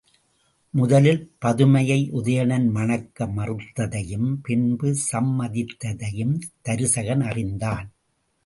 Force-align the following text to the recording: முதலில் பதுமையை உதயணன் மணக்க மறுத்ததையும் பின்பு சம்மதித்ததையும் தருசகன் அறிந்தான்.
முதலில் 0.73 1.19
பதுமையை 1.39 2.09
உதயணன் 2.11 2.65
மணக்க 2.69 3.27
மறுத்ததையும் 3.27 4.33
பின்பு 4.41 4.95
சம்மதித்ததையும் 5.11 6.35
தருசகன் 6.65 7.23
அறிந்தான். 7.23 7.87